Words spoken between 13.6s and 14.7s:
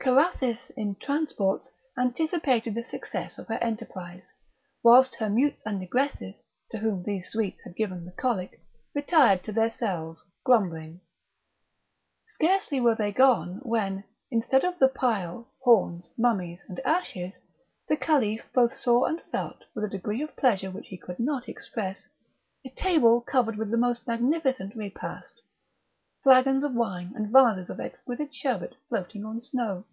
when, instead